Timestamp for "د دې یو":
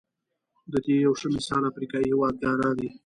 0.71-1.13